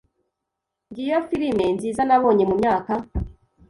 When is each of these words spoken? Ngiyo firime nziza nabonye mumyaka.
Ngiyo 0.89 1.17
firime 1.27 1.65
nziza 1.75 2.01
nabonye 2.05 2.43
mumyaka. 2.49 2.93